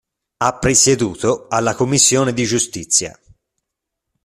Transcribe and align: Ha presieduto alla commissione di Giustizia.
Ha 0.39 0.57
presieduto 0.57 1.45
alla 1.47 1.75
commissione 1.75 2.33
di 2.33 2.43
Giustizia. 2.45 3.15